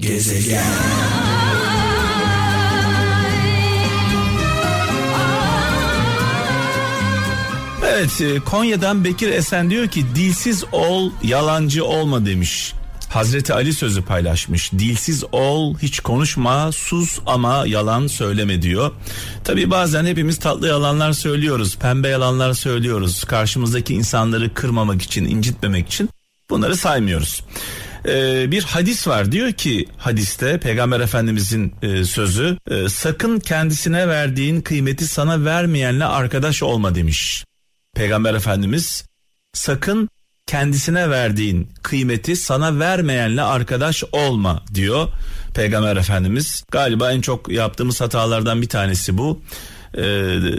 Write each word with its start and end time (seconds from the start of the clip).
Gezegen 0.00 0.64
Evet 7.88 8.20
e, 8.20 8.40
Konya'dan 8.40 9.04
Bekir 9.04 9.28
Esen 9.28 9.70
diyor 9.70 9.88
ki 9.88 10.04
dilsiz 10.14 10.64
ol 10.72 11.10
yalancı 11.22 11.84
olma 11.84 12.26
demiş. 12.26 12.72
Hazreti 13.08 13.54
Ali 13.54 13.72
sözü 13.72 14.02
paylaşmış. 14.02 14.72
Dilsiz 14.72 15.24
ol, 15.32 15.78
hiç 15.78 16.00
konuşma, 16.00 16.72
sus 16.72 17.18
ama 17.26 17.64
yalan 17.66 18.06
söyleme 18.06 18.62
diyor. 18.62 18.92
Tabi 19.44 19.70
bazen 19.70 20.06
hepimiz 20.06 20.38
tatlı 20.38 20.68
yalanlar 20.68 21.12
söylüyoruz, 21.12 21.76
pembe 21.76 22.08
yalanlar 22.08 22.52
söylüyoruz. 22.52 23.24
Karşımızdaki 23.24 23.94
insanları 23.94 24.54
kırmamak 24.54 25.02
için, 25.02 25.24
incitmemek 25.24 25.86
için 25.88 26.10
bunları 26.50 26.76
saymıyoruz. 26.76 27.44
Ee, 28.08 28.50
bir 28.50 28.62
hadis 28.62 29.08
var 29.08 29.32
diyor 29.32 29.52
ki 29.52 29.86
hadiste 29.98 30.60
peygamber 30.60 31.00
efendimizin 31.00 31.74
e, 31.82 32.04
sözü 32.04 32.58
e, 32.70 32.88
sakın 32.88 33.38
kendisine 33.38 34.08
verdiğin 34.08 34.60
kıymeti 34.60 35.06
sana 35.06 35.44
vermeyenle 35.44 36.04
arkadaş 36.04 36.62
olma 36.62 36.94
demiş. 36.94 37.44
Peygamber 37.94 38.34
efendimiz 38.34 39.04
sakın 39.54 40.08
kendisine 40.46 41.10
verdiğin 41.10 41.68
kıymeti 41.82 42.36
sana 42.36 42.78
vermeyenle 42.78 43.42
arkadaş 43.42 44.04
olma 44.12 44.62
diyor 44.74 45.08
Peygamber 45.54 45.96
Efendimiz. 45.96 46.64
Galiba 46.70 47.12
en 47.12 47.20
çok 47.20 47.52
yaptığımız 47.52 48.00
hatalardan 48.00 48.62
bir 48.62 48.68
tanesi 48.68 49.18
bu. 49.18 49.42
Ee, 49.94 50.02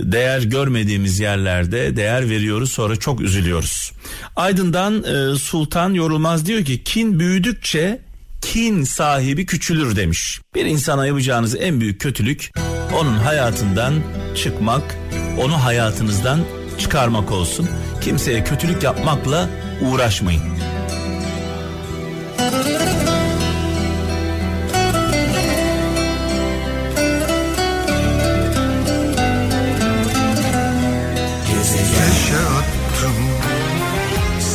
değer 0.04 0.42
görmediğimiz 0.42 1.20
yerlerde 1.20 1.96
değer 1.96 2.30
veriyoruz 2.30 2.72
sonra 2.72 2.96
çok 2.96 3.22
üzülüyoruz. 3.22 3.92
Aydın'dan 4.36 5.04
e, 5.04 5.36
Sultan 5.36 5.94
Yorulmaz 5.94 6.46
diyor 6.46 6.66
ki 6.66 6.84
kin 6.84 7.20
büyüdükçe 7.20 8.00
kin 8.42 8.84
sahibi 8.84 9.46
küçülür 9.46 9.96
demiş. 9.96 10.42
Bir 10.56 10.66
insana 10.66 11.06
yapacağınız 11.06 11.56
en 11.56 11.82
büyük 11.82 12.02
kötülük 12.02 12.52
onun 13.00 13.18
hayatından 13.18 13.94
çıkmak, 14.36 14.98
onu 15.42 15.64
hayatınızdan 15.64 16.40
çıkarmak 16.78 17.32
olsun. 17.32 17.70
Kimseye 18.02 18.44
kötülük 18.44 18.84
yapmakla 18.84 19.50
uğraşmayın. 19.82 20.51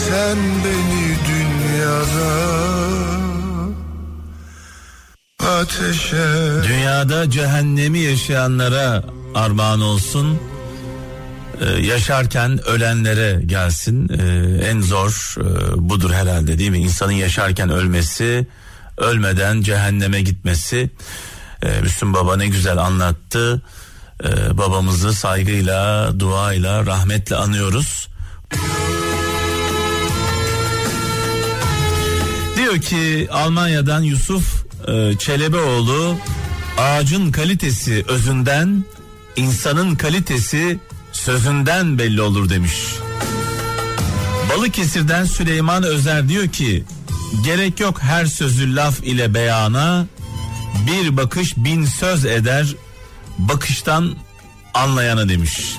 Sen 0.08 0.38
beni 0.64 1.16
dünyada 1.28 2.32
ateşe 5.56 6.26
Dünyada 6.68 7.30
cehennemi 7.30 7.98
yaşayanlara 7.98 9.04
armağan 9.34 9.80
olsun. 9.80 10.38
Ee, 11.60 11.64
yaşarken 11.64 12.68
ölenlere 12.68 13.42
gelsin. 13.46 14.08
Ee, 14.08 14.66
en 14.68 14.80
zor 14.80 15.34
e, 15.38 15.44
budur 15.88 16.10
herhalde 16.10 16.58
değil 16.58 16.70
mi? 16.70 16.78
İnsanın 16.78 17.12
yaşarken 17.12 17.70
ölmesi, 17.70 18.46
ölmeden 18.98 19.62
cehenneme 19.62 20.20
gitmesi. 20.20 20.90
Ee, 21.62 21.80
Müslüm 21.80 22.14
Baba 22.14 22.36
ne 22.36 22.46
güzel 22.46 22.78
anlattı. 22.78 23.62
Ee, 24.24 24.58
babamızı 24.58 25.12
saygıyla, 25.12 26.12
duayla, 26.20 26.86
rahmetle 26.86 27.36
anıyoruz. 27.36 28.08
Diyor 32.76 32.84
ki 32.84 33.28
Almanya'dan 33.32 34.02
Yusuf 34.02 34.64
e, 34.88 35.18
Çelebioğlu 35.18 36.16
ağacın 36.78 37.32
kalitesi 37.32 38.04
özünden, 38.08 38.84
insanın 39.36 39.94
kalitesi 39.94 40.78
sözünden 41.12 41.98
belli 41.98 42.22
olur 42.22 42.48
demiş. 42.48 42.74
Balıkesir'den 44.50 45.24
Süleyman 45.24 45.82
Özer 45.82 46.28
diyor 46.28 46.48
ki 46.48 46.84
gerek 47.44 47.80
yok 47.80 48.02
her 48.02 48.26
sözü 48.26 48.76
laf 48.76 49.00
ile 49.00 49.34
beyana 49.34 50.06
bir 50.86 51.16
bakış 51.16 51.56
bin 51.56 51.84
söz 51.84 52.24
eder 52.24 52.66
bakıştan 53.38 54.14
anlayana 54.74 55.28
demiş. 55.28 55.76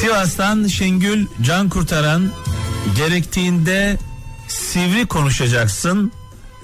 Sivas'tan 0.00 0.66
Şengül 0.66 1.26
Can 1.42 1.68
Kurtaran 1.68 2.30
gerektiğinde 2.96 3.98
sivri 4.52 5.06
konuşacaksın. 5.06 6.12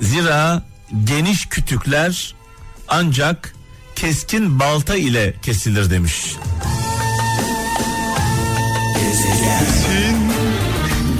Zira 0.00 0.62
geniş 1.04 1.46
kütükler 1.46 2.34
ancak 2.88 3.54
keskin 3.96 4.60
balta 4.60 4.96
ile 4.96 5.34
kesilir 5.42 5.90
demiş. 5.90 6.36
Sen 9.12 10.16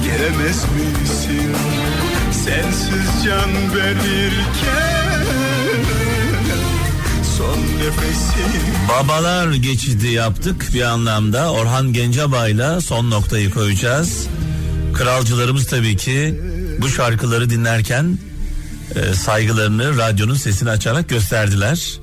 gelemez 0.03 0.63
misin 0.63 1.55
sensiz 2.31 3.25
can 3.25 3.75
verirken 3.75 5.25
son 7.37 7.57
nefesim 7.57 8.59
Babalar 8.89 9.53
geçidi 9.53 10.07
yaptık 10.07 10.69
bir 10.73 10.81
anlamda. 10.81 11.51
Orhan 11.51 11.93
Gencebay'la 11.93 12.81
son 12.81 13.09
noktayı 13.09 13.51
koyacağız. 13.51 14.27
Kralcılarımız 14.93 15.67
tabii 15.67 15.97
ki 15.97 16.41
bu 16.81 16.89
şarkıları 16.89 17.49
dinlerken 17.49 18.17
e, 18.95 19.13
saygılarını 19.13 19.97
radyonun 19.97 20.35
sesini 20.35 20.69
açarak 20.69 21.09
gösterdiler. 21.09 21.99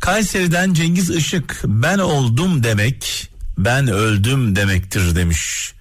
Kayseri'den 0.00 0.74
Cengiz 0.74 1.10
Işık 1.10 1.60
ben 1.64 1.98
oldum 1.98 2.62
demek 2.62 3.28
ben 3.58 3.88
öldüm 3.88 4.56
demektir 4.56 5.16
demiş. 5.16 5.72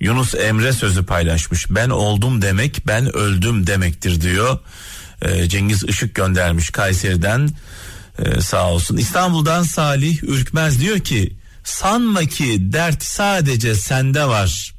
Yunus 0.00 0.34
Emre 0.34 0.72
sözü 0.72 1.06
paylaşmış. 1.06 1.66
Ben 1.70 1.90
oldum 1.90 2.42
demek 2.42 2.86
ben 2.86 3.16
öldüm 3.16 3.66
demektir 3.66 4.20
diyor. 4.20 4.58
Ee, 5.22 5.48
Cengiz 5.48 5.84
Işık 5.84 6.14
göndermiş 6.14 6.70
Kayseri'den 6.70 7.50
Ee, 8.18 8.40
sağ 8.40 8.70
olsun. 8.70 8.96
İstanbul'dan 8.96 9.62
Salih 9.62 10.22
Ürkmez 10.22 10.80
diyor 10.80 10.98
ki 10.98 11.36
sanma 11.64 12.24
ki 12.24 12.72
dert 12.72 13.02
sadece 13.02 13.74
sende 13.74 14.24
var. 14.24 14.74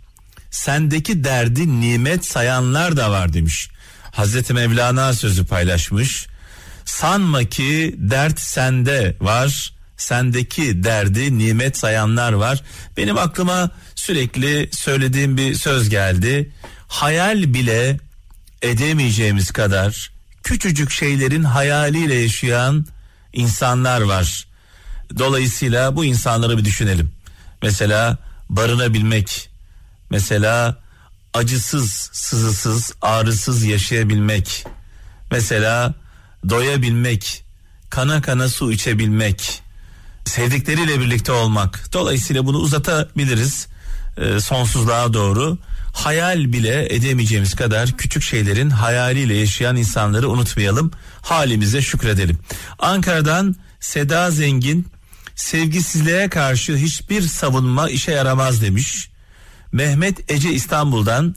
Sendeki 0.57 1.23
derdi 1.23 1.81
nimet 1.81 2.25
sayanlar 2.25 2.97
da 2.97 3.12
var 3.12 3.34
demiş. 3.34 3.69
Hazreti 4.12 4.53
Mevlana 4.53 5.13
sözü 5.13 5.45
paylaşmış. 5.45 6.28
Sanma 6.85 7.44
ki 7.44 7.95
dert 7.97 8.40
sende 8.40 9.18
var. 9.22 9.73
Sendeki 9.97 10.84
derdi 10.84 11.38
nimet 11.38 11.78
sayanlar 11.78 12.34
var. 12.34 12.63
Benim 12.97 13.18
aklıma 13.18 13.72
sürekli 13.95 14.69
söylediğim 14.72 15.38
bir 15.38 15.56
söz 15.56 15.90
geldi. 15.90 16.51
Hayal 16.88 17.53
bile 17.53 18.00
edemeyeceğimiz 18.62 19.51
kadar 19.51 20.12
küçücük 20.44 20.91
şeylerin 20.91 21.44
hayaliyle 21.44 22.16
yaşayan 22.16 22.85
insanlar 23.34 24.01
var. 24.01 24.47
Dolayısıyla 25.19 25.95
bu 25.95 26.06
insanları 26.06 26.57
bir 26.57 26.66
düşünelim. 26.66 27.12
Mesela 27.62 28.18
barınabilmek, 28.50 29.50
mesela 30.09 30.78
acısız, 31.34 32.09
sızısız, 32.13 32.94
ağrısız 33.01 33.63
yaşayabilmek. 33.63 34.66
Mesela 35.31 35.94
doyabilmek, 36.50 37.44
kana 37.90 38.22
kana 38.22 38.50
su 38.50 38.72
içebilmek, 38.72 39.62
sevdikleriyle 40.25 41.00
birlikte 41.00 41.31
olmak. 41.31 41.94
Dolayısıyla 41.94 42.45
bunu 42.45 42.57
uzatabiliriz 42.57 43.68
e, 44.18 44.40
sonsuzluğa 44.40 45.13
doğru. 45.13 45.57
Hayal 45.94 46.53
bile 46.53 46.95
edemeyeceğimiz 46.95 47.56
kadar 47.56 47.97
küçük 47.97 48.24
şeylerin 48.24 48.69
hayaliyle 48.69 49.38
yaşayan 49.38 49.75
insanları 49.75 50.29
unutmayalım. 50.29 50.92
Halimize 51.21 51.81
şükredelim. 51.81 52.39
Ankara'dan 52.80 53.56
Seda 53.80 54.31
Zengin 54.31 54.88
sevgisizliğe 55.36 56.30
karşı 56.30 56.75
hiçbir 56.75 57.21
savunma 57.21 57.89
işe 57.89 58.12
yaramaz 58.12 58.62
demiş. 58.62 59.10
Mehmet 59.71 60.31
Ece 60.31 60.51
İstanbul'dan 60.53 61.35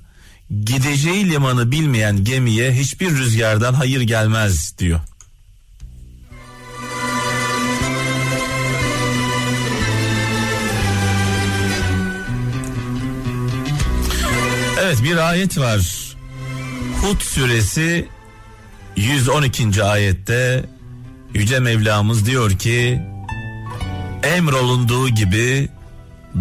gideceği 0.64 1.30
limanı 1.30 1.72
bilmeyen 1.72 2.24
gemiye 2.24 2.72
hiçbir 2.72 3.10
rüzgardan 3.10 3.74
hayır 3.74 4.00
gelmez 4.00 4.74
diyor. 4.78 5.00
Evet 14.80 15.02
bir 15.02 15.16
ayet 15.16 15.58
var. 15.58 15.80
Hud 17.02 17.20
suresi 17.20 18.08
112. 18.96 19.84
ayette 19.84 20.64
Yüce 21.34 21.60
Mevlamız 21.60 22.26
diyor 22.26 22.50
ki 22.50 23.02
emrolunduğu 24.22 25.08
gibi 25.08 25.68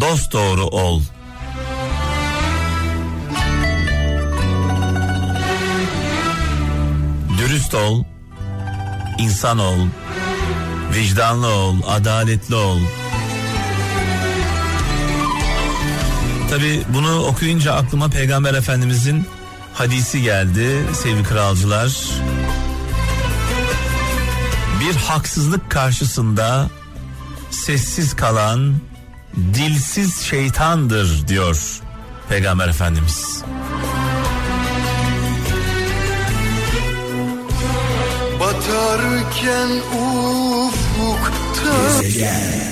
dost 0.02 0.34
doğru 0.34 0.66
ol. 0.66 1.02
Ol, 7.80 8.04
insan 9.18 9.60
ol, 9.60 9.80
vicdanlı 10.94 11.48
ol, 11.48 11.76
adaletli 11.88 12.56
ol. 12.56 12.80
Tabi 16.50 16.82
bunu 16.94 17.24
okuyunca 17.24 17.74
aklıma 17.74 18.10
Peygamber 18.10 18.54
Efendimizin 18.54 19.28
hadisi 19.74 20.22
geldi 20.22 20.84
sevgili 20.94 21.24
kralcılar. 21.24 21.92
Bir 24.80 24.96
haksızlık 24.96 25.72
karşısında 25.72 26.70
sessiz 27.52 28.16
kalan 28.16 28.76
dilsiz 29.54 30.22
şeytandır 30.22 31.28
diyor 31.28 31.80
Peygamber 32.30 32.68
Efendimiz. 32.68 33.44
Batarken 39.40 39.72
ufukta 39.94 41.72
Gezegen 42.02 42.69